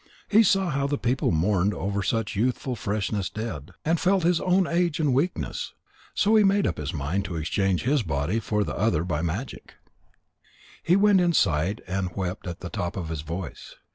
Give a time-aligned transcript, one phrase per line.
[0.29, 4.65] He saw how the people mourned over such youthful freshness dead, and felt his own
[4.65, 5.75] age and weakness.
[6.15, 9.75] So he made up his mind to exchange his body for the other by magic.
[10.81, 13.75] He went aside and wept at the top of his voice.